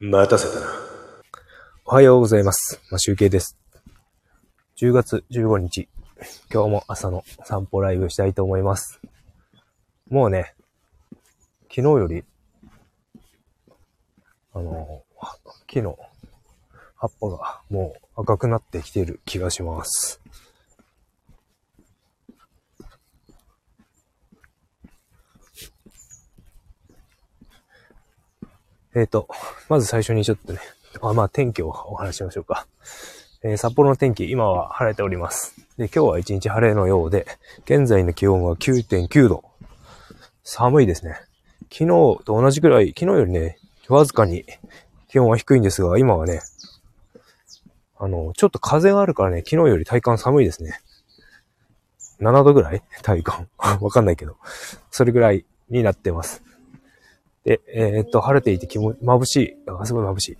[0.00, 0.66] 待たせたな。
[1.84, 2.80] おはようございます。
[2.90, 3.56] まあ、集計です。
[4.76, 5.88] 10月15日、
[6.52, 9.00] 今日も朝の散歩ライブしたいと思います。
[10.10, 10.56] もうね、
[11.70, 12.24] 昨日より、
[14.52, 15.04] あの、
[15.68, 15.96] 木の
[16.96, 20.20] 葉っぱがもう赤くなってきている気がします。
[28.94, 29.28] えっ、と、
[29.68, 30.60] まず最初にちょっとね、
[31.02, 32.66] あまあ天気をお話ししましょうか。
[33.42, 35.56] えー札幌の天気、今は晴れております。
[35.76, 37.26] で、今日は一日晴れのようで、
[37.64, 39.42] 現在の気温は9.9度。
[40.44, 41.16] 寒いですね。
[41.72, 44.44] 昨日と同じくらい、昨日よりね、わずかに
[45.08, 46.40] 気温は低いんですが、今はね、
[47.98, 50.80] あの、ちょっと風があるからね、昨日より体感寒いですね。
[52.20, 52.82] 7度ぐらい？
[53.02, 53.48] 体感。
[53.58, 54.36] わかんないけど。
[54.90, 56.42] それぐらいになってます。
[57.44, 59.56] で、えーっと、晴れていて気も、眩しい。
[59.66, 60.38] あ、すごい眩しい。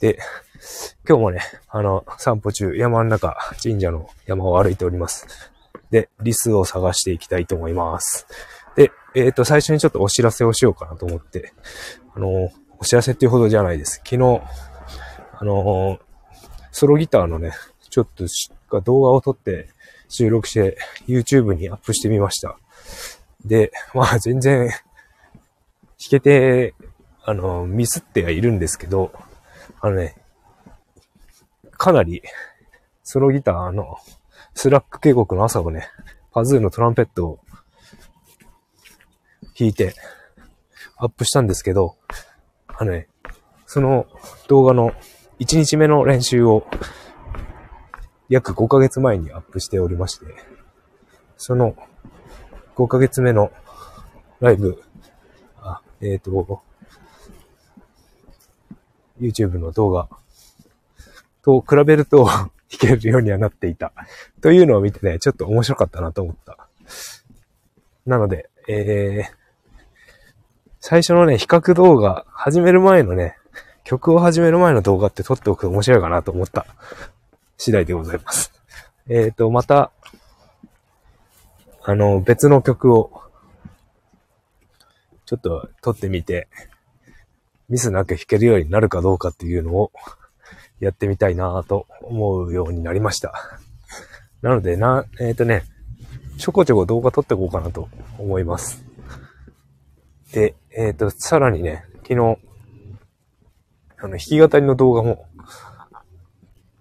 [0.00, 0.18] で、
[1.08, 5.26] 今日もね、あの、散歩中、山の中、神社の山を歩いております。
[5.90, 8.26] で、リスを探していきたいと思います。
[8.76, 11.52] で、えーっと、最初にちょっとお知らせをしようかなと思って、
[12.14, 14.02] あの、お知らせっていうほどじゃないです。
[14.04, 14.42] 昨日、
[15.38, 15.98] あの、
[16.72, 17.52] ソロギターのね、
[17.88, 18.50] ちょっとし
[18.84, 19.68] 動画を撮って
[20.08, 20.78] 収録して
[21.08, 22.56] YouTube にアップしてみました。
[23.44, 24.70] で、まあ全然
[26.00, 26.74] 弾けて、
[27.22, 29.12] あの、ミスってはいるんですけど、
[29.80, 30.16] あのね、
[31.72, 32.22] かなり、
[33.02, 33.98] ソロギターの、
[34.54, 35.88] スラッグ渓谷の朝をね、
[36.32, 37.40] パズーのトランペットを
[39.58, 39.94] 弾いて、
[40.96, 41.96] アップしたんですけど、
[42.66, 43.08] あのね、
[43.66, 44.06] その
[44.48, 44.92] 動画の
[45.38, 46.66] 1日目の練習を、
[48.30, 50.26] 約5ヶ月前にアップしておりまして、
[51.36, 51.74] その
[52.76, 53.52] 5ヶ月目の
[54.40, 54.82] ライブ、
[56.02, 56.62] えっ、と、
[59.20, 60.08] YouTube の動画
[61.42, 63.92] と比べると 弾けるようにはなっていた。
[64.40, 66.56] というのを見てね、ちょっと面白かったなと思った。
[68.06, 69.40] なので、えー、
[70.78, 73.36] 最初のね、比較動画、始める前のね、
[73.84, 76.66] 曲を始める前の動画って撮っておくと面白いかなと思った
[77.58, 78.52] 次第でございます。
[79.08, 79.90] えっ、と、また、
[81.82, 83.22] あの、別の曲を、
[85.30, 86.48] ちょっと撮ってみて、
[87.68, 89.92] ミスなく弾けるようになるかどうかっていうのを
[90.80, 93.32] やってみたいなと思うようになりました。
[94.42, 95.62] なのでな、えっ、とね、
[96.36, 98.84] ちょこちょこ動画撮ってこうかなと思います。
[100.32, 102.38] で、えっ、と、さらにね、昨日、
[103.98, 105.28] あの、弾き語りの動画も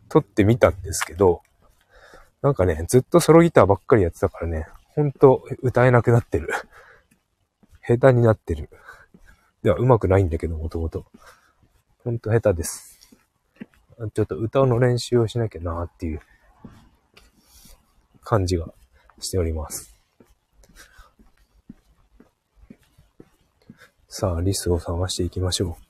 [0.08, 1.44] 撮ってみたんですけど、
[2.42, 6.50] なんかね、ずっとソロギターばっかりやってたからね、ほんと歌えなくなってる。
[7.90, 8.70] 下手になってる。
[9.64, 11.06] では、うまくないんだけど、もともと。
[12.04, 13.00] ほんと下手です。
[14.14, 16.22] ちょっと歌の練習をしなきゃなっていう
[18.24, 18.72] 感じが
[19.20, 19.96] しております。
[24.08, 25.89] さあ、リスを探していきましょう。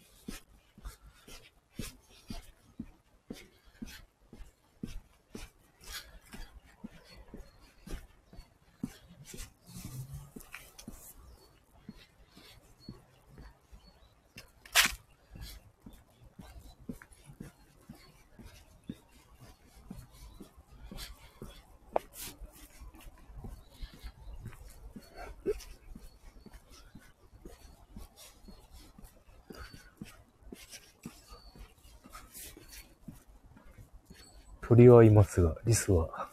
[34.70, 36.30] 鳥はいますが、リスは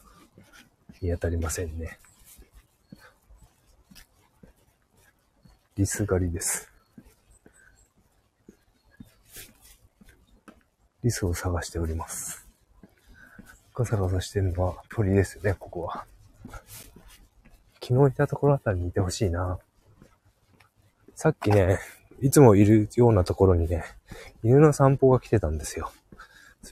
[1.01, 1.97] 見当たりませんね。
[5.75, 6.71] リス狩りです。
[11.03, 12.47] リスを探しております。
[13.73, 16.05] ガサガサしてるのは鳥ですよね、ここは。
[17.81, 19.57] 昨日いたところあたりにいてほしいな。
[21.15, 21.79] さっきね、
[22.21, 23.83] いつもいるようなところにね、
[24.43, 25.91] 犬の散歩が来てたんですよ。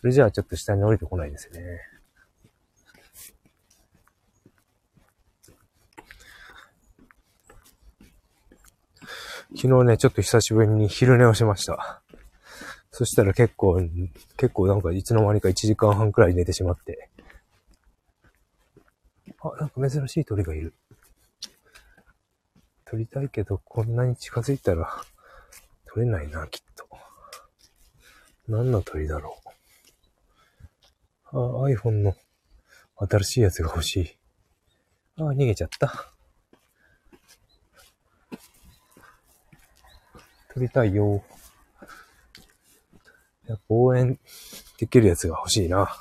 [0.06, 1.80] それじゃあちょっと下に降りてこないですね。
[9.56, 12.04] 昨日ね、ちょっと久しぶりに昼寝をしました。
[12.92, 13.81] そしたら結構、
[14.38, 17.10] 結構なんかいつの間にか1時間半くらい寝てしまって。
[19.40, 20.75] あ、なんか珍しい鳥がいる。
[22.86, 24.88] 撮りたいけど、こんなに近づいたら、
[25.88, 26.88] 撮れないな、きっと。
[28.48, 29.45] 何の鳥だろう。
[31.38, 31.38] あ、
[31.68, 32.16] iPhone の
[32.96, 34.18] 新しいやつが欲しい。
[35.18, 36.14] あ、逃げちゃった。
[40.54, 41.26] 撮りたいよ。
[43.48, 44.18] や応援
[44.80, 45.94] できるやつが欲しいな。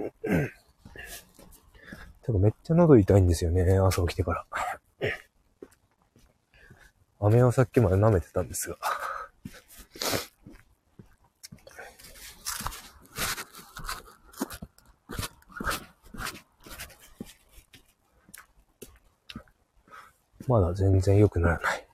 [2.24, 4.46] てかめっちゃ喉痛いんですよね、朝起きてから。
[7.20, 8.78] 飴をさっきまで舐めてたんですが。
[20.48, 21.86] まだ全然良くならない。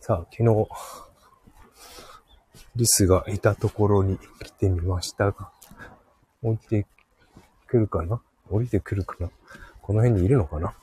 [0.00, 0.68] さあ、昨日、
[2.76, 5.50] リスがいたところに来てみましたが、
[6.42, 6.86] 降りて
[7.66, 8.20] くるかな？
[8.48, 9.30] 降りてくるかな？
[9.82, 10.74] この辺にいるのかな？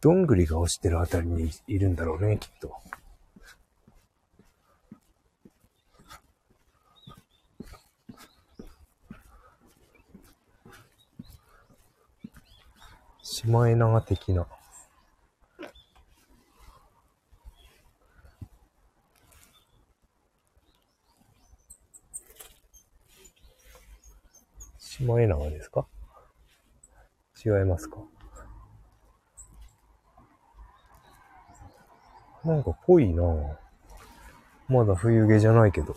[0.00, 2.74] どんぐりが落ちてるあたりにいるんだろうね、きっと。
[13.22, 14.46] シマエナガ的な。
[24.78, 25.86] シマエナガですか？
[27.44, 27.98] 違いますか？
[32.44, 33.22] なんかぽいな。
[34.68, 35.96] まだ冬毛じゃないけど。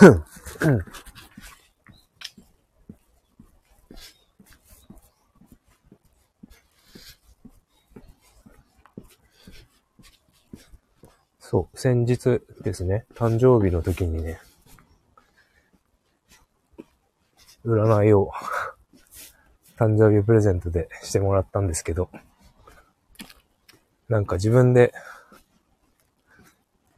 [0.00, 0.84] そう、
[11.82, 14.38] 先日ですね、誕生日の時にね、
[17.64, 18.30] 占いを
[19.80, 22.10] 誕生日プレゼントでしてもらったんですけど、
[24.10, 24.92] なんか自分で、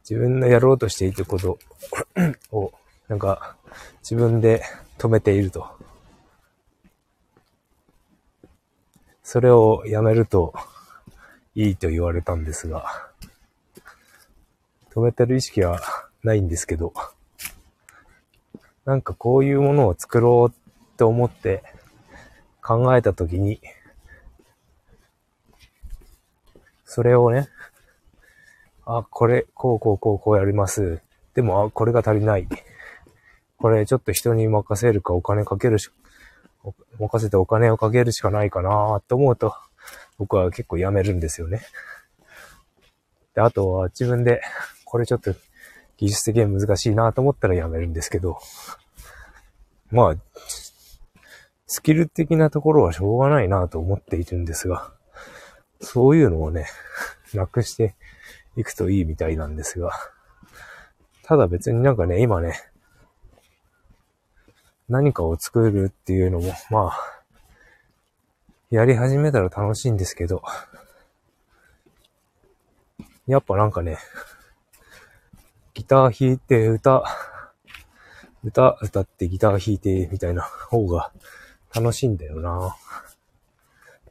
[0.01, 1.57] 自分のやろうとしていたこと
[2.51, 2.73] を、
[3.07, 3.55] なんか
[4.01, 4.63] 自分で
[4.97, 5.65] 止めていると。
[9.23, 10.53] それをやめると
[11.55, 13.12] いいと言われたんですが、
[14.93, 15.81] 止めてる意識は
[16.23, 16.93] ないんですけど、
[18.85, 21.63] なんかこういうものを作ろうって思って
[22.61, 23.59] 考えたときに、
[26.85, 27.49] それをね、
[28.85, 31.01] あ、これ、こうこうこうこうやります。
[31.33, 32.47] でも、あ、これが足りない。
[33.57, 35.89] これちょっと人に任せるかお金かけるし、
[36.99, 39.55] 任せてお金をかけるしかないかなと思うと、
[40.17, 41.61] 僕は結構やめるんですよね。
[43.33, 44.41] で、あとは自分で
[44.93, 45.33] これちょっと
[45.97, 48.37] 技術的に難しいなと思ったらやめるんですけど、
[49.89, 50.15] まあ、
[51.65, 54.93] スキル的なところはしょうがないなと思っているんですが、
[55.81, 56.67] そういうのをね、
[57.33, 57.95] なくして
[58.55, 59.93] いくといいみたいなんですが、
[61.23, 62.61] ただ別になんかね、今ね、
[64.89, 67.23] 何かを作るっていうのも、まあ、
[68.69, 70.43] やり始めたら楽しいんですけど、
[73.25, 73.97] やっぱなんかね、
[75.73, 77.03] ギター弾いて歌、
[78.43, 81.11] 歌、歌ってギター弾いてみたいな方が
[81.73, 82.75] 楽しいんだよな。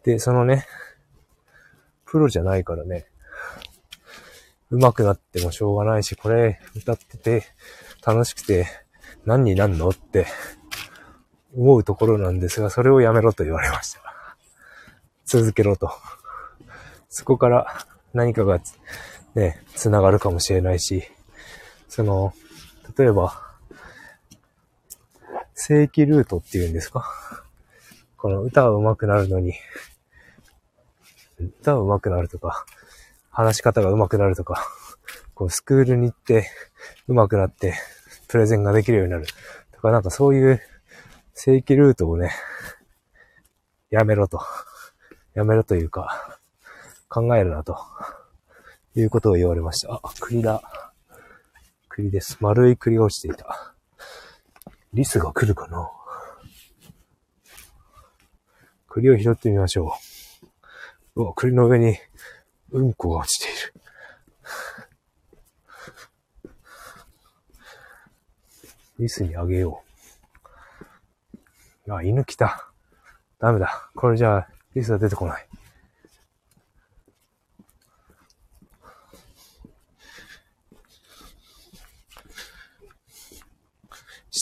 [0.04, 0.66] で、そのね、
[2.04, 3.07] プロじゃないからね、
[4.71, 7.45] 上手くなってもしょうがないし、これ歌ってて
[8.04, 8.66] 楽しくて
[9.25, 10.26] 何になんのって
[11.54, 14.00] 思うところなんですが、それをやめろと言われました。
[15.25, 15.92] 続けろと。
[17.09, 18.61] そこから何かが
[19.35, 21.04] ね、繋がるかもしれないし、
[21.92, 22.32] その、
[22.96, 23.38] 例えば、
[25.52, 27.04] 正規ルートっていうんですか？
[28.16, 29.52] この歌が上手くなるのに、
[31.38, 32.64] 歌が上手くなるとか、
[33.30, 34.66] 話し方が上手くなるとか、
[35.34, 36.46] こうスクールに行って
[37.08, 37.75] 上手くなって
[38.26, 39.26] プレゼンができるようになる
[39.72, 40.62] とか、なんかそういう
[41.34, 42.32] 正規ルートをね、
[43.90, 44.40] やめろと。
[45.34, 46.40] やめろというか、
[47.11, 47.76] 考えるなと。
[48.94, 49.92] いうことを言われました。
[49.92, 50.91] あ、栗だ。
[51.94, 52.38] 栗です。
[52.40, 53.75] 丸い栗が落ちていた。
[54.94, 55.90] リスが来るかな？
[58.88, 59.92] 栗を拾ってみましょ
[61.14, 61.20] う。
[61.20, 61.99] うわ、栗の上に
[62.70, 63.54] うんこが落ちてい
[66.46, 66.52] る。
[68.99, 69.82] リスにあげよ
[71.87, 71.92] う。
[71.92, 72.70] あ、犬来た。
[73.38, 73.90] ダメだ。
[73.94, 75.46] これじゃあ、リスが出てこない。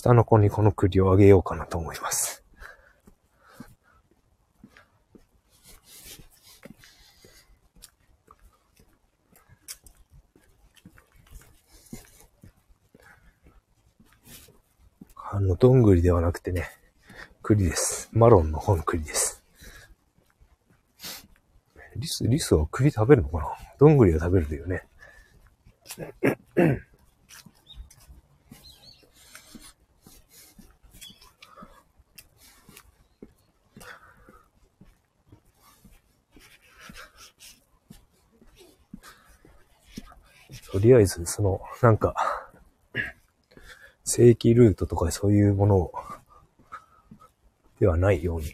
[0.00, 2.42] 下の子にこの栗をあげようかなと思います。
[15.32, 16.70] あの、どんぐりではなくてね、
[17.42, 18.08] 栗です。
[18.12, 19.44] マロンの方の栗です。
[21.96, 23.48] リス、リスは栗食べるのかな？
[23.78, 24.82] どんぐりは食べるだよね。
[40.80, 42.14] りあえず、その、なんか、
[44.04, 45.92] 正規ルートとかそういうものを
[47.78, 48.52] ではないように。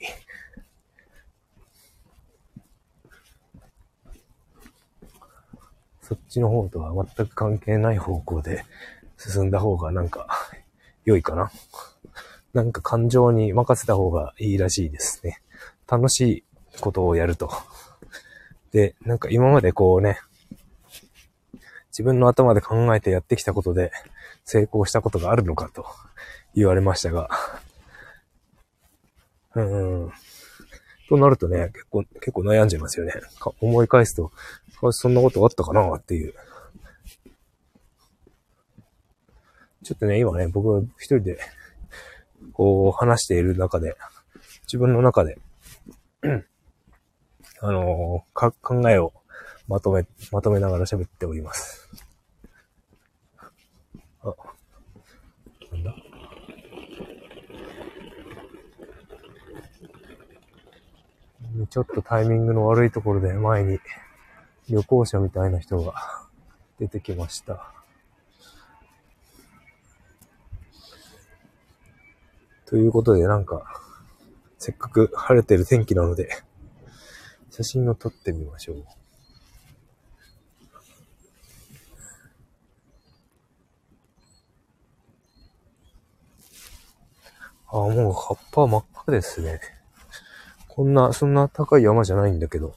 [6.02, 8.64] そっちの方とは全く関係ない方向で
[9.16, 10.28] 進んだ方がなんか
[11.04, 11.50] 良いかな。
[12.54, 15.40] なんか感情に任せた方がいいらしいですね。
[15.88, 16.44] 楽しい
[16.80, 17.50] ことをやると。
[18.70, 20.20] で、なんか今までこうね、
[21.96, 23.90] 自分の頭で考えてやってきたことで
[24.44, 25.86] 成功したことがあるのかと
[26.54, 27.30] 言われましたが、
[29.54, 30.12] うん。
[31.08, 33.14] となるとね、結構、結構悩んじゃいますよね。
[33.62, 34.30] 思い返すと、
[34.90, 36.34] そんなことあったかなっていう。
[39.82, 41.38] ちょっとね、今ね、僕一人で、
[42.52, 43.96] こう、話している中で、
[44.64, 45.38] 自分の中で、
[47.62, 49.14] あのー、考えを
[49.68, 51.88] まとめ、まとめながら喋っております。
[54.22, 54.34] あ、
[55.72, 55.94] なんだ？
[61.70, 63.78] ちょっとタイミングの悪いところで前に
[64.68, 65.94] 旅行者みたいな人が
[66.78, 67.72] 出てきました。
[72.66, 73.80] ということでなんか、
[74.58, 76.28] せっかく晴れてる天気なので、
[77.50, 78.84] 写真を撮ってみましょう。
[87.76, 89.60] あ、もう葉っぱ真っ赤ですね。
[90.68, 92.74] こんな、そんな高い山じゃないんだけど、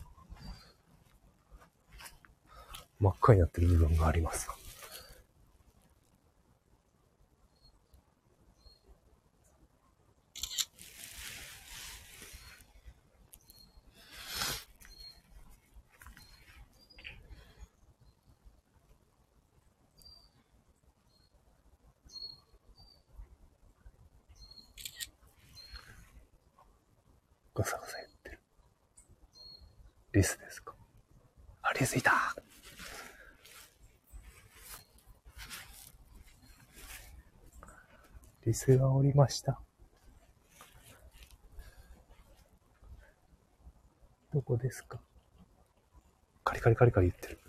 [3.00, 4.50] 真っ赤になってる部分があります。
[27.60, 28.40] ガサガサ言ってる。
[30.14, 30.74] リスですか
[31.90, 32.36] あ、リスいた
[38.46, 39.60] リスがおりました。
[44.32, 45.00] どこですか？
[46.44, 47.40] カリカリカリカリ言ってる。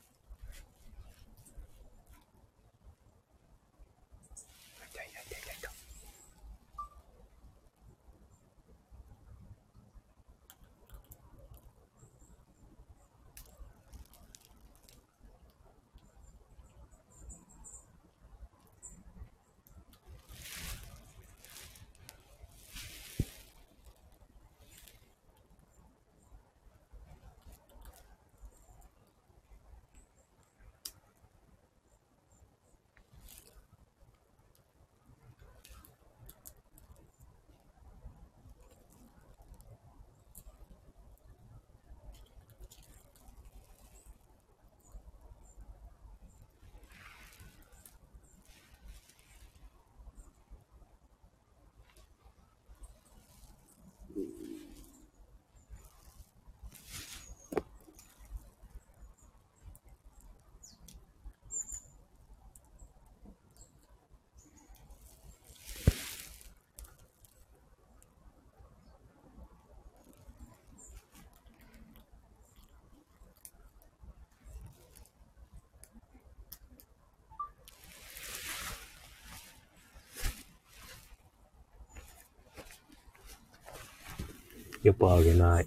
[84.83, 85.67] やっぱあげない。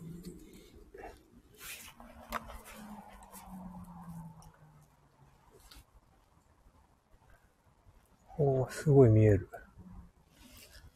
[8.37, 9.47] おー、すごい見える。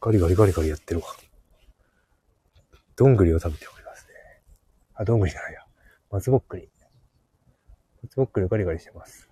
[0.00, 1.06] ガリガリガリガリやってるわ。
[2.96, 4.14] どんぐりを食べておりますね。
[4.94, 5.60] あ、どんぐりじゃないや。
[6.10, 6.68] 松ぼっくり。
[8.02, 9.28] 松ぼっくりガリガリしてます。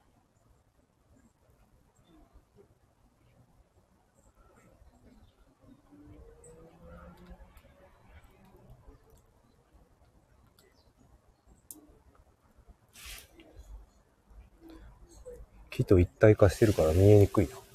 [15.76, 17.65] 木と一体化してるから見えにくいな。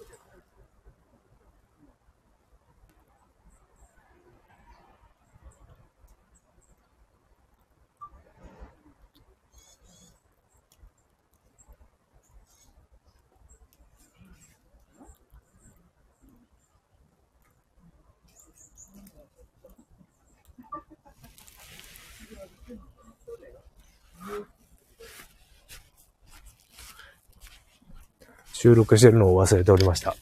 [28.62, 30.16] 収録してるのを忘れておりました。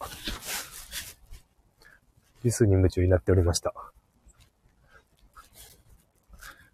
[2.46, 3.74] リスに夢中になっておりました。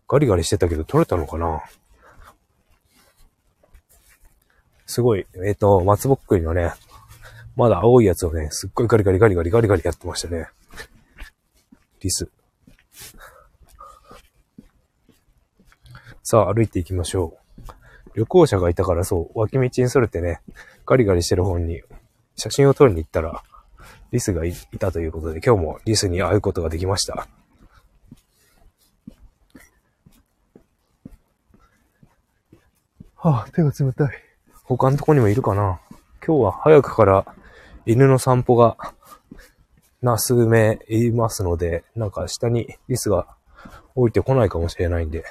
[0.08, 1.64] ガリガリしてたけど取れたのかな？
[4.86, 6.72] すごい、えっ、ー、と、松ぼっくりのね、
[7.56, 10.50] まだ青いやつをね、すっごいガリガリガリガリガリガリやってましたね。
[12.00, 12.30] リス。
[16.22, 17.72] さあ、歩いていきましょう。
[18.14, 20.42] 旅行者がいたからそう、脇道にそれてね、
[20.86, 21.82] ガリガリしてる方に
[22.36, 23.44] 写真を撮りに行ったら、
[24.12, 27.28] リスがいたということで、今日もリスに会うことができました。
[33.16, 34.10] はあ、手が冷たい。
[34.64, 35.80] 他のとこにもいるかな
[36.26, 37.26] 今日は早くから
[37.86, 38.78] 犬の散歩が、
[40.02, 43.28] な、数名いますので、なんか下にリスが
[43.96, 45.24] 降りてこないかもしれないんで、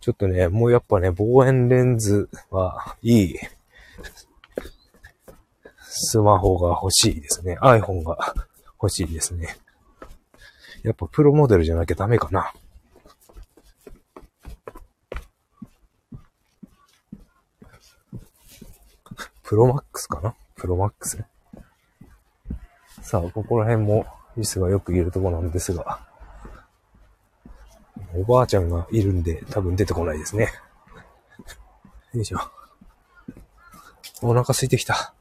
[0.00, 3.34] ちょっとね、もうやっぱね、望遠レンズはいい
[5.80, 7.56] スマホが欲しいですね。
[7.60, 8.34] iPhone が
[8.82, 9.56] 欲しいですね。
[10.82, 12.52] やっぱプロモデルじゃなきゃダメかな。
[19.42, 20.34] プロマックスかな？
[20.56, 21.24] プロマックス。
[23.02, 26.00] さあ、ここら辺もリスがよくいるとこなんですが、
[28.14, 30.50] おばあちゃんがいるんで多分出てこないですね。
[32.14, 32.38] よいしょ。
[34.26, 35.12] お腹空いてきた。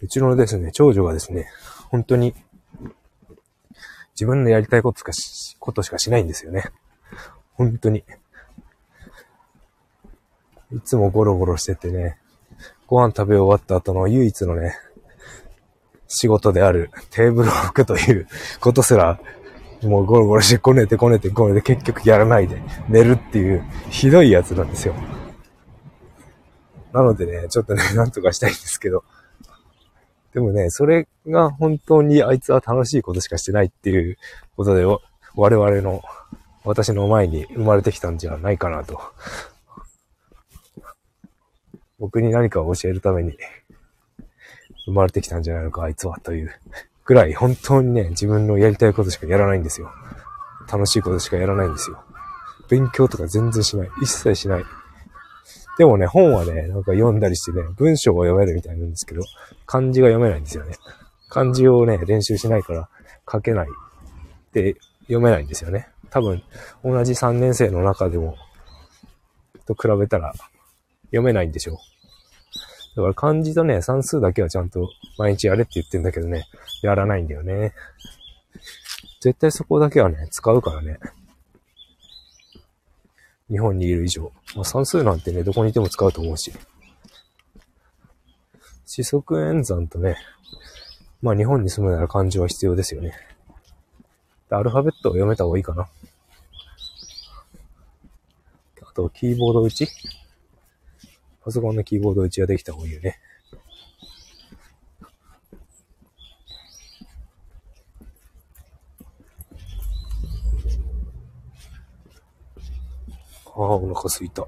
[0.00, 1.48] うちのですね、長女がですね、
[1.88, 2.34] 本当に
[4.14, 6.64] 自分のやりたいことしかし、ことしかしないんですよね。
[7.52, 8.04] 本当に。
[10.72, 12.18] いつもゴロゴロしててね、
[12.88, 14.76] ご飯食べ終わった後の唯一のね、
[16.08, 18.26] 仕事であるテーブルを拭くという
[18.60, 19.20] ことすら
[19.86, 24.94] もうゴロゴロしてこねてこねてこねて結局やらないで寝るっていうひどいやつなんですよ。
[26.94, 29.04] なのでね、ちょっとね、 なんとかしたいんですけど。
[30.32, 34.16] でもね、それが本当にあいつは楽しいことしかしてないっていう
[34.56, 36.02] ことで、我々の、
[36.64, 39.00] 私の前に生まれてきたんじゃないかなと。
[41.98, 43.36] 僕に何かを教えるために
[44.86, 46.54] 生まれてきたんじゃないのか、あいつはという
[47.04, 49.90] ぐらい本当にね、自分のやりたいことしかやらないんですよ。
[50.70, 52.02] 楽しいことしかやらないんですよ。
[52.68, 53.90] 勉強とか全然しない。
[54.02, 54.64] 一切しない。
[55.76, 59.22] でもね、本はね、なんか読んだりしてね、文章が読めるみたいなんですけど、
[59.66, 60.76] 漢字が読めないんですよね。
[61.28, 62.88] 漢字をね、練習しないから
[63.30, 65.88] 書けないって読めないんですよね。
[66.10, 66.42] 多分、
[66.84, 68.36] 同じ3年生の中でも、
[69.66, 70.32] と比べたら
[71.06, 71.76] 読めないんでしょう。
[72.96, 76.46] だから漢字とね、算数だけはちゃんと毎日やれって言ってんだけどね、
[76.82, 77.74] やらないんだよね。
[79.20, 80.98] 絶対そこだけはね、使うからね。
[83.50, 84.32] 日本にいる以上。
[84.54, 86.52] まあ、算数なんてね、どこにいても使うと思うし。
[88.86, 90.16] 四則演算とね、
[91.20, 93.12] まあ日本に住むなら漢字は必要ですよね。
[94.50, 95.88] アルファベットを読めた方がいいかな。
[98.82, 99.88] あと、キーボード打ち
[101.44, 103.18] パソコンのキーボード打ちができた方がいいよね。
[113.46, 114.46] ああ、お腹すいた。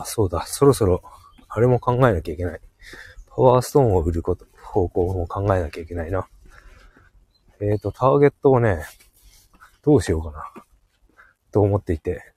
[0.00, 0.44] あ、そうだ。
[0.46, 1.02] そろそろ、
[1.48, 2.60] あれも考えなきゃいけない。
[3.28, 6.28] パワーストーンを売ること、方向も考えなきゃいけないな。
[7.60, 8.84] えっ、ー、と、ターゲットをね、
[9.82, 10.64] どうしようかな。
[11.50, 12.32] と思っていて。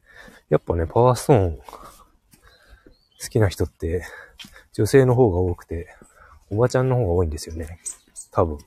[0.49, 4.03] やっぱね、パワーストーン好きな人って
[4.73, 5.87] 女性の方が多くて、
[6.49, 7.79] おばちゃんの方が多いんですよね。
[8.31, 8.57] 多分。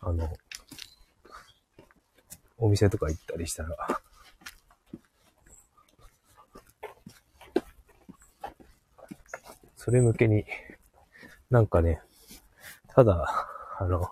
[0.00, 0.32] あの、
[2.56, 4.00] お店とか行ったりしたら。
[9.88, 10.44] それ向けに、
[11.48, 12.02] なんかね、
[12.88, 13.48] ただ、
[13.78, 14.10] あの、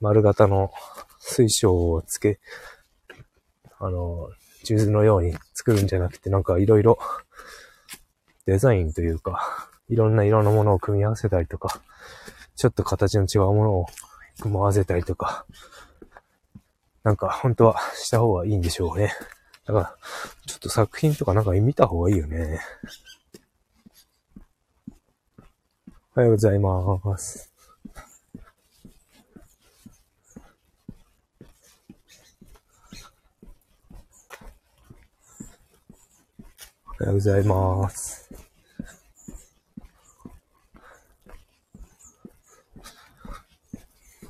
[0.00, 0.72] 丸型の
[1.20, 2.40] 水晶をつけ、
[3.78, 4.30] あの、
[4.64, 6.98] 地図のように作るんじゃなくて、なんかいろいろ
[8.46, 11.80] デザインというか、いろんな色のものを組み合わせたりとか、
[12.56, 13.86] ちょっと形の違うものを
[14.40, 15.46] 組み合わせたりとか、
[17.04, 19.12] なんか本当はした方がいいんでしょうね。
[19.66, 19.96] だから、
[20.48, 22.58] ちょっと作品とかなんか見た方がいいよね。
[26.16, 27.52] おはようございます。
[36.86, 38.30] おはようございます。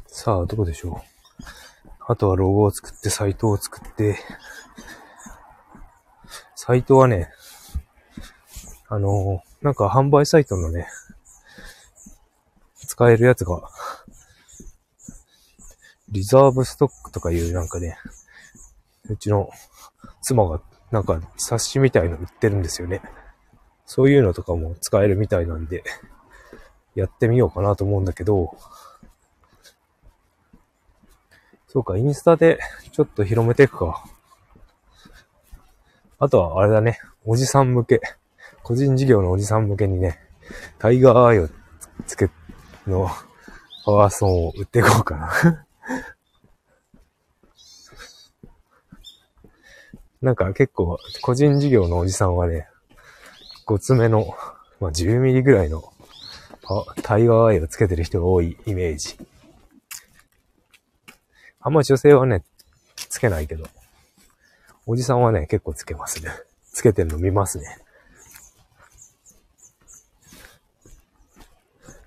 [0.06, 0.94] さあ、どこでしょう？
[2.08, 4.16] あとはロゴを作って、サイトを作って、
[6.54, 7.28] サイトはね、
[8.88, 10.86] あのなんか販売サイトのね、
[12.94, 13.60] 使えるやつが、
[16.10, 17.98] リザーブストックとかいうなんかね、
[19.10, 19.50] うちの
[20.22, 20.60] 妻が
[20.92, 23.02] なんか冊子みたいの売ってるんですよね。
[23.84, 25.82] そういうのとかも使えるみたいなんで、
[26.94, 28.56] やってみようかなと思うんだけど、
[31.66, 32.60] そうか、インスタで
[32.92, 34.04] ちょっと広めていくか。
[36.20, 38.00] あとはあれだね、おじさん向け、
[38.62, 40.20] 個人事業のおじさん向けにね、
[40.78, 41.48] タイガーアイを
[42.06, 42.30] つけ、
[42.86, 43.08] の
[43.84, 45.66] パワーソンを売っていこうかな
[50.22, 52.68] なんか結構、個人事業のおじさんはね、
[53.66, 54.34] 5つ目の、
[54.80, 55.92] まあ、10ミリぐらいの
[57.02, 59.18] タイガーアイをつけてる人が多いイメージ。
[61.60, 62.42] あんま女性はね、
[62.96, 63.64] つけないけど、
[64.86, 66.30] おじさんはね、結構つけますね。
[66.72, 67.83] つけてるの見ますね。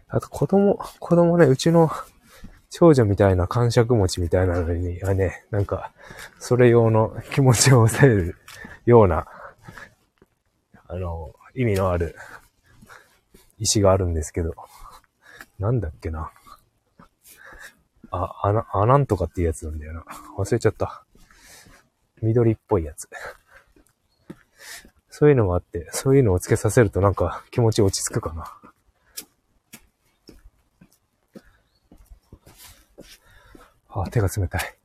[0.09, 1.91] あと子供、子供ね、うちの
[2.69, 5.91] 少女みたいな感触持ちみたいなのにはね、なんか、
[6.39, 8.35] それ用の気持ちを抑える
[8.85, 9.27] ような、
[10.87, 12.15] あの、意味のある
[13.59, 14.53] 石があるんですけど、
[15.59, 16.31] なんだっけな。
[18.11, 20.05] あ、あな、あなんとかっていうやつなんだよな。
[20.37, 21.03] 忘れちゃった。
[22.21, 23.09] 緑っぽいやつ。
[25.09, 28.56] そういうのがあって、そういうのをつけさせるとなんか気持ち落ち着くかな。
[34.03, 34.77] あ、手が冷たい。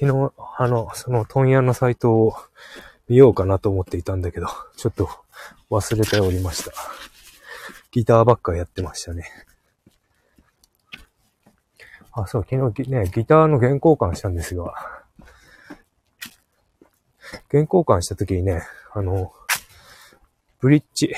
[0.00, 2.34] 昨日、あの、その問屋のサイトを
[3.08, 5.08] 見ようかなと思っていたんだけど、ちょっと
[5.70, 6.72] 忘れておりました。
[7.90, 9.24] ギターばっかやってましたね。
[12.22, 14.74] あ、そう、昨日ね、ギターの原交換したんですが、
[17.50, 19.32] 原交換した時にね、あの、
[20.60, 21.12] ブリッジ、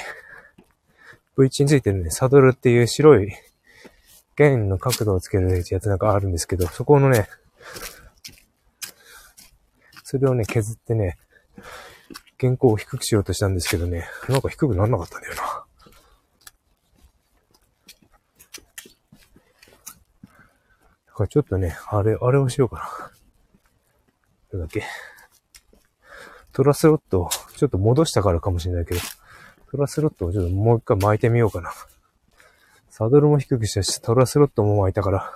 [1.37, 3.33] ブリッジについてるね、サドルっていう白い
[4.37, 7.29] 弦の角度をつけるやつなんかあるんですけど、そこのね、
[10.05, 11.17] それをね、削ってね、
[12.39, 15.65] 原稿を低くしようとしたんですけどね、なんか低くならなかったんだよな。
[21.21, 23.11] かちょっとね、あれ、あれをしようかな。
[24.51, 24.85] それだけ。
[26.53, 29.01] トラスロットをちょっと戻したからかもしれないけど、
[29.71, 31.73] トラスロットをちょっともう一回巻いてみようかな。
[32.89, 35.31] サドルも低くしたし、トラスロットも巻いたから、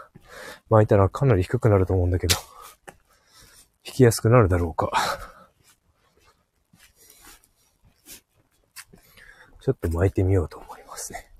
[0.70, 2.36] 巻いたらかなり低くなると思うんだけど、
[3.86, 4.90] 引きやすくなるだろうか。
[9.60, 11.33] ちょっと巻いてみようと思いますね。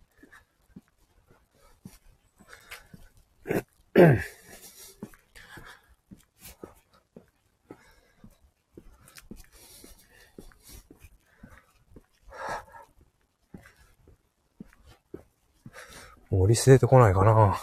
[16.30, 17.56] もうリス出てこないかな。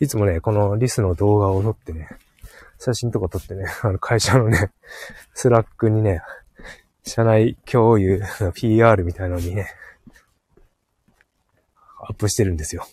[0.00, 2.08] いつもね、このリスの動画を撮ってね、
[2.78, 4.70] 写真とか撮ってね、 あの会社のね、
[5.34, 6.22] Slack にね、
[7.04, 9.68] 社内共有の PR みたいなのにね、
[12.02, 12.86] アップしてるんですよ。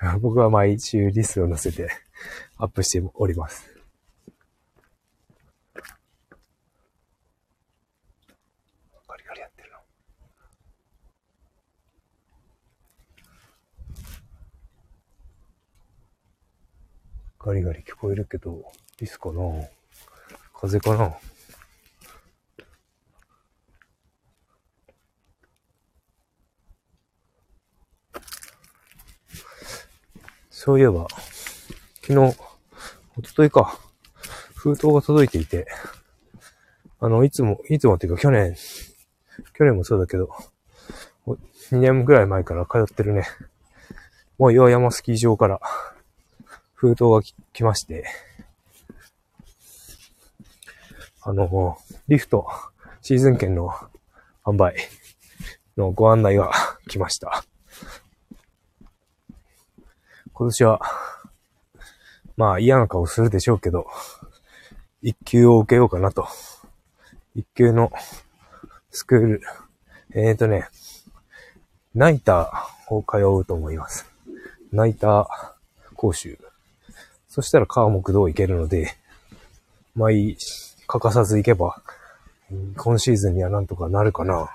[0.20, 1.88] 僕は毎週リスを載せて
[2.56, 3.68] アップしております。
[9.06, 9.78] ガリガリやってるな。
[17.38, 19.42] ガリガリ聞こえるけど、リスかな？
[20.54, 21.16] 風かな？
[30.64, 31.08] そういえば、
[32.02, 32.36] 昨日、
[33.18, 33.80] おとといか、
[34.54, 35.66] 封筒が届いていて、
[37.00, 38.54] あの、いつも、いつもっていうか去年、
[39.54, 40.30] 去年もそうだけど、
[41.26, 43.24] 2年ぐらい前から通ってるね、
[44.38, 45.60] もう岩山スキー場から
[46.74, 47.22] 封筒が
[47.52, 48.04] 来まして、
[51.22, 52.46] あの、リフト、
[53.00, 53.70] シーズン券の
[54.44, 54.76] 販売
[55.76, 56.52] のご案内が
[56.86, 57.44] 来ました。
[60.34, 60.80] 今年は、
[62.36, 63.86] まあ嫌な顔するでしょうけど、
[65.02, 66.26] 一級を受けようかなと。
[67.34, 67.90] 一級の
[68.90, 69.42] スクール。
[70.14, 70.68] え、ー、とね、
[71.94, 74.06] ナイターを通うと思います。
[74.70, 75.26] ナイター
[75.94, 76.38] 講習。
[77.28, 78.94] そしたら川木道行けるので、
[79.94, 80.36] 毎、
[80.86, 81.82] 欠かさず行けば、
[82.76, 84.54] 今シーズンにはなんとかなるかな。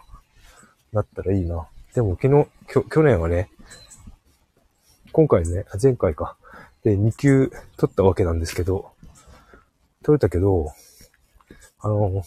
[0.94, 1.68] なったらいいな。
[1.94, 2.48] でも昨日、
[2.90, 3.50] 去年はね、
[5.12, 6.38] 今回ね、前回か。
[6.84, 8.92] で、2級取ったわけなんですけど、
[10.04, 10.72] 取れたけど、
[11.80, 12.24] あの、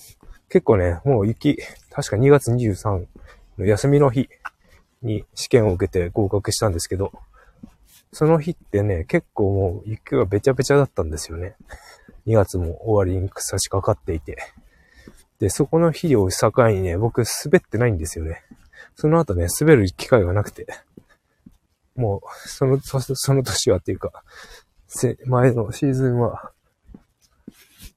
[0.49, 1.59] 結構ね、もう雪、
[1.91, 3.07] 確か2月23
[3.59, 4.29] の休みの日
[5.03, 7.13] に試験を受けて合格したんですけど、
[8.13, 11.55] その日ってね、結構もう雪がべちゃべちゃだったんですよね。
[12.27, 14.39] 2月も終わりに差し掛かっていて。
[15.39, 18.43] で、そこの日を境にね、僕滑ってないんですよね。
[18.95, 20.67] その後ね、滑る機会がなくて。
[22.01, 24.25] もう、その、そその年はっていうか、
[25.27, 26.53] 前のシーズンは、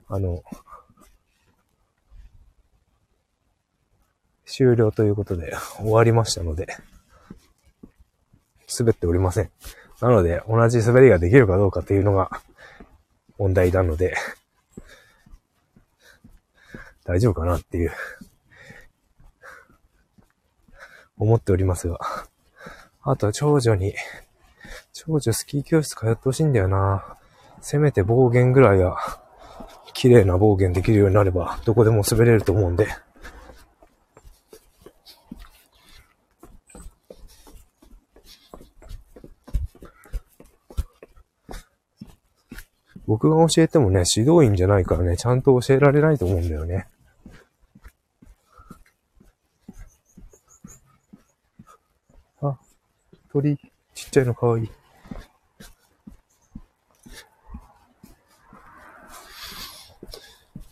[0.10, 0.44] あの、
[4.46, 6.68] 終了ということで終わりましたので、
[8.78, 9.50] 滑っておりません。
[10.02, 12.30] なので、同じ滑りができるかどうかというのが
[13.38, 14.16] 問題なので、
[17.06, 17.92] 大丈夫かなっていう、
[21.18, 22.00] 思っておりますが、
[23.06, 23.94] あと長女に、
[24.94, 27.18] 長女スキー教室通ってほしいんだよな。
[27.60, 28.98] せめて暴言ぐらいは、
[29.94, 32.88] 綺麗な暴言できるようになれば、どこでも滑れると思うんで。
[43.06, 46.88] 僕が教えてもね、指導員じゃないからね、ちゃんと教えられないと思うんだよね。
[53.34, 53.58] 鳥、
[53.96, 54.69] ちっちゃいのかわいい。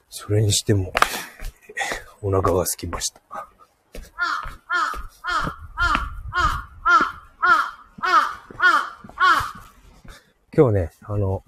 [0.10, 0.93] それにしても、
[2.21, 3.21] お腹が空きました。
[10.56, 11.43] 今日ね、あの、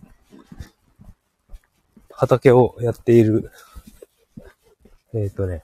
[2.10, 3.52] 畑をやっている、
[5.14, 5.64] えっ、ー、とね、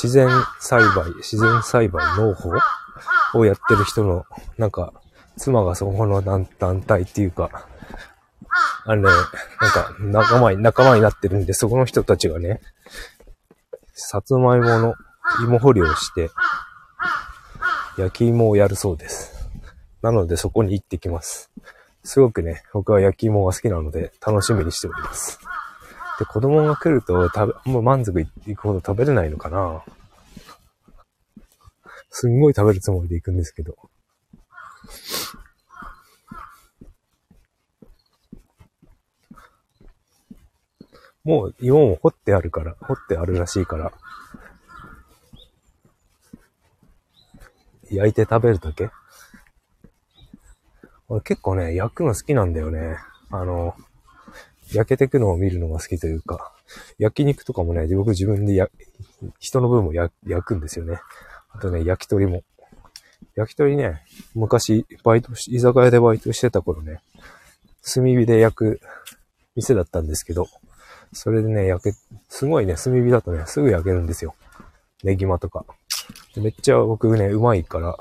[0.00, 0.28] 自然
[0.60, 2.52] 栽培、自然栽培農法
[3.34, 4.24] をやってる人の、
[4.56, 4.92] なんか、
[5.36, 6.46] 妻がそこの団
[6.82, 7.66] 体っていうか、
[8.84, 12.60] あれね、なんか仲間に、仲間になってるんで、そこの人たちがね、
[13.92, 14.94] さつまいもの
[15.44, 16.30] 芋掘りをして、
[17.98, 19.34] 焼き芋をやるそうです。
[20.02, 21.50] なのでそこに行ってきます。
[22.04, 25.38] すごくね、僕は焼き芋が好きなので楽しみにしております。
[26.18, 29.82] で、子供が来ると食べ、もう満足いくほど食べれないのかな
[32.10, 33.76] すんごい食べるつもりで行くんですけど。
[41.24, 43.92] もう芋も掘ってあるから、掘ってあるらしいから、
[47.90, 48.90] 焼いて食べるだけ？
[51.08, 52.96] 俺結構ね、焼くの好きなんだよね。
[53.30, 53.74] あの、
[54.72, 56.54] 焼けてくのを見るのが好きというか、
[56.98, 58.68] 焼肉とかもね、僕自分でや、
[59.38, 60.12] 人の分も焼
[60.44, 61.00] くんですよね。
[61.50, 62.42] あとね、焼き鳥も。
[63.34, 64.02] 焼き鳥ね、
[64.34, 67.00] 昔、バイトし、居酒屋でバイトしてた頃ね、
[67.82, 68.80] 炭火で焼く
[69.56, 70.46] 店だったんですけど、
[71.12, 71.92] それでね、焼け、
[72.28, 74.34] すごいね、炭火だとね、すぐ焼けるんですよ。
[75.04, 75.64] ネギマとか。
[76.36, 77.96] めっちゃ僕ね、うまいから、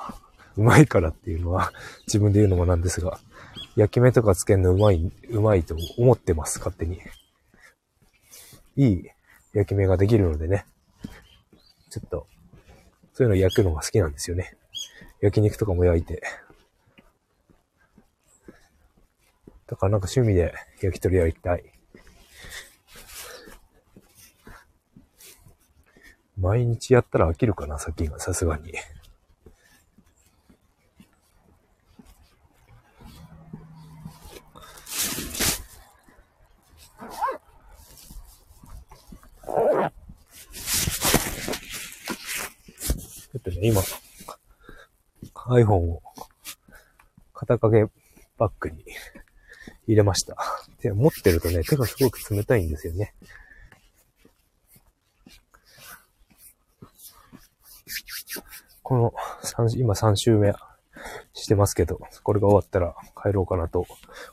[0.56, 1.72] うまいからっていうのは
[2.08, 3.20] 自分で言うのもなんですが、
[3.76, 7.00] 焼き目とかつけるのうまい、うまいと思ってます、勝手に。
[8.76, 9.04] いい
[9.54, 10.66] 焼き目ができるのでね。
[11.90, 12.28] ちょっと、
[13.18, 14.56] そういうの焼くのが好きなんですよね。
[15.22, 16.22] 焼肉とかも焼いて。
[19.66, 20.54] だからなんか趣味で
[20.84, 21.64] 焼き鳥やりたい。
[26.38, 28.76] 毎日やったら飽きるかな、さっきが、さすがに。
[43.60, 43.82] ね、今、
[45.50, 46.02] iPhone を
[47.34, 47.92] 肩掛け
[48.38, 48.84] バッグに
[49.88, 50.36] 入れました。
[50.82, 53.14] で、持ってるとね、手がすごく冷たいんですよね。
[58.84, 60.54] この3、今3週目
[61.34, 63.86] してますけど、これが終わったら帰ろうかなと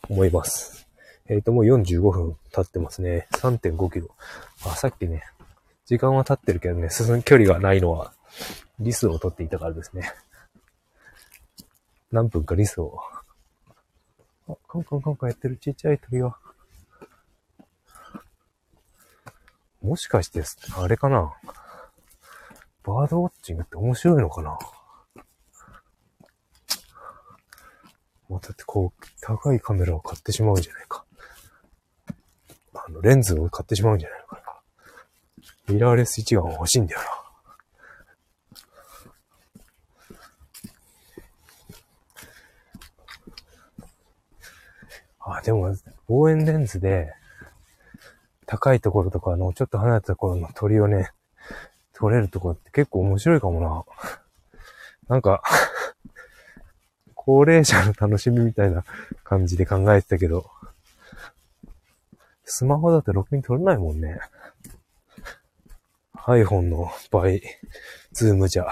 [0.09, 0.87] 思います。
[1.27, 3.27] えっ、と、もう45分経ってますね。
[3.33, 4.15] 3.5キロ。
[4.65, 5.23] あ、さっきね、
[5.87, 8.13] 時間は経ってるけどね、進む距離がないのは、
[8.81, 10.13] リスを取っていたからですね。
[12.11, 13.01] 何分かリスを。
[14.49, 16.37] あ、カンカンカンカンやってるちっちゃい鳥が。
[19.83, 20.43] もしかして、
[20.77, 21.35] あれかな？
[22.85, 24.59] バードウォッチングって面白いのかな？
[28.29, 31.05] もうだってこう、高いカメラを買ってしまうんじゃないか。
[32.75, 34.37] あの、レンズを買ってしまうんじゃないのか
[35.69, 35.75] な？
[35.75, 37.24] ミラーレス一眼欲しいんだよな。
[45.37, 45.75] あ、でも、
[46.09, 47.13] 望遠レンズで、
[48.47, 51.11] 高いところとかの、ちょっと離れたところの鳥をね、
[51.95, 53.85] 撮れるところって結構面白いかもな。
[55.09, 55.43] なんか、
[57.15, 58.85] 高齢者の楽しみみたいな
[59.23, 60.51] 感じで考えてたけど、
[62.45, 64.19] スマホだとろくに撮れないもんね。
[66.27, 67.43] iPhone の倍、
[68.13, 68.67] ズームじゃ。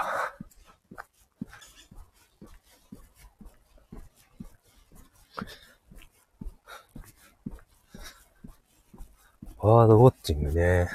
[9.63, 10.89] バードウォッチングね。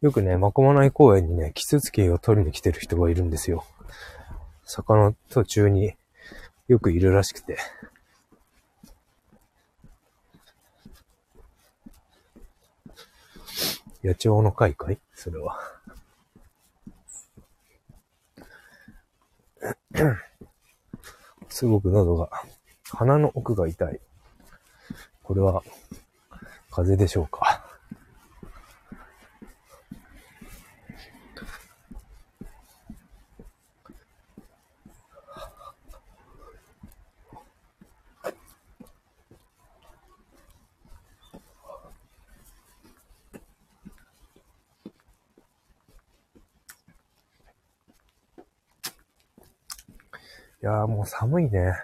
[0.00, 3.64] よくね、まこまない公園にね、キツツキを取りに来てる人がいるんですよ。
[4.64, 5.96] 坂の途中に
[6.68, 7.58] よくいるらしくて。
[14.04, 15.00] 野鳥の会かい？
[15.12, 15.58] それは。
[21.48, 22.30] すごく喉が、
[22.84, 24.00] 鼻の奥が痛い。
[25.24, 25.64] これは、
[26.70, 27.55] 風邪でしょうか？
[50.62, 51.74] いやーもう寒いね。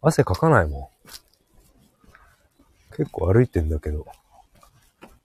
[0.00, 0.90] 汗かかないも
[2.92, 2.96] ん。
[2.96, 4.06] 結構歩いてんだけど。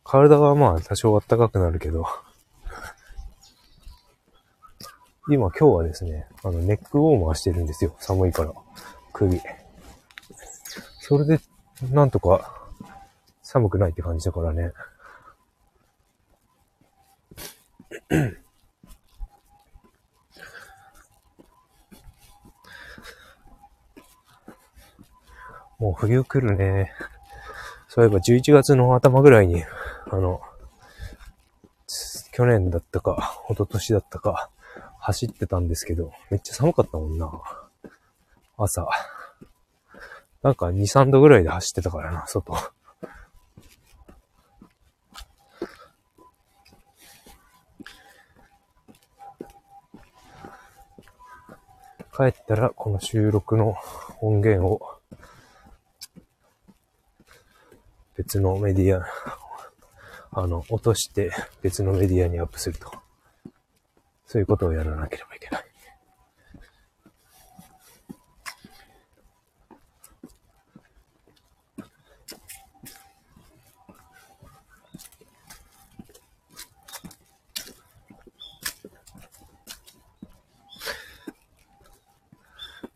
[0.03, 2.05] 体はまあ多少暖かくなるけど。
[5.29, 7.95] 今今日はですね、あのネックウォーマーしてるんですよ。
[7.99, 8.51] 寒いから。
[9.13, 9.39] 首。
[10.99, 11.39] それで、
[11.91, 12.69] なんとか
[13.41, 14.73] 寒くないって感じだからね。
[26.03, 26.91] 冬来るね。
[27.87, 29.63] そういえば11月の頭ぐらいに、
[30.11, 30.41] あの、
[32.33, 34.49] 去年だったか、一昨年だったか、
[34.99, 37.31] 走ってたんですけど、めっちゃ寒かったもんな。
[38.57, 38.85] 朝。
[40.41, 42.53] なんか2、3度ぐらいで走ってたからな、外。
[52.15, 53.75] 帰ったら、この収録の
[54.21, 54.92] 音源を
[58.15, 59.05] 別のメディア、
[60.31, 62.91] あの、落として別のメディアにアップすると。
[64.25, 65.63] そういうことをやらなければいけない。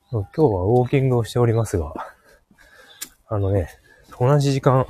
[0.10, 1.94] 今日はウォーキングをしておりますが、
[3.28, 3.70] あのね、
[4.20, 4.86] 同じ時間、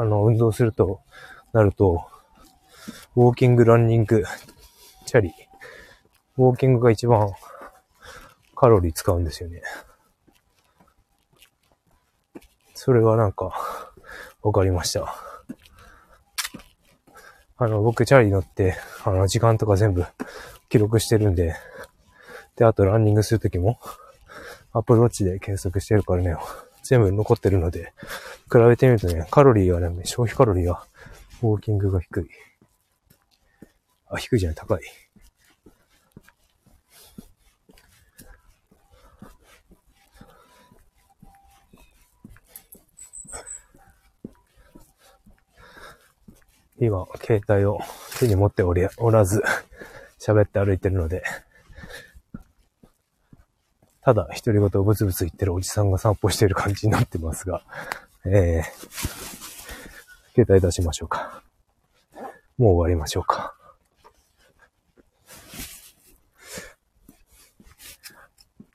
[0.00, 1.00] あの、運動すると、
[1.52, 2.06] なると、
[3.16, 4.24] ウォーキング、ランニング、
[5.04, 5.34] チャリ、
[6.38, 7.30] ウォーキングが一番
[8.56, 9.60] カロリー使うんですよね。
[12.72, 13.52] それがなんか、
[14.42, 15.14] わかりました。
[17.58, 20.06] あの、僕、チャリ乗って、あの、時間とか全部
[20.70, 21.56] 記録してるんで、
[22.56, 23.78] で、あとランニングするときも、
[24.72, 26.36] Apple Watch で計測してるからね、
[26.90, 27.92] 全部残ってるので、
[28.50, 30.84] 比べてみるとね、カロリーはね、消費カロリーは、
[31.40, 32.28] ウォーキングが低い。
[34.08, 34.80] あ、低いじゃない、高い。
[46.80, 47.78] 今、携帯を
[48.18, 49.44] 手に持っており、おらず、
[50.18, 51.22] 喋って歩いてるので、
[54.02, 57.62] ただ、独り言をブツブツ言ってるおじさんが散歩している感じになってますが、
[58.24, 58.62] えー、
[60.34, 61.42] 携帯出しましょうか。
[62.56, 63.54] もう終わりましょうか。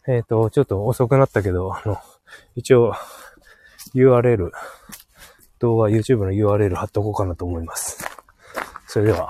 [0.08, 1.98] えっ、ー、と、ちょっと遅くなったけど、あの、
[2.56, 2.94] 一応、
[3.96, 4.52] URL、
[5.60, 8.06] 動画、YouTube の URL 貼っとこうかなと思います。
[8.88, 9.30] それでは、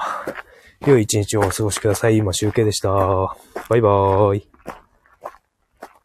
[0.86, 2.18] 良い一日をお過ごしください。
[2.18, 2.90] 今集計でした。
[2.90, 4.55] バイバーイ。